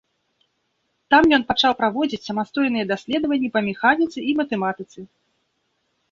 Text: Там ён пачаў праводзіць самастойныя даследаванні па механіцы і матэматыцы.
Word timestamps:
Там 1.13 1.23
ён 1.35 1.43
пачаў 1.49 1.75
праводзіць 1.81 2.19
самастойныя 2.29 2.85
даследаванні 2.91 3.49
па 3.57 3.63
механіцы 3.67 4.19
і 4.31 4.33
матэматыцы. 4.41 4.99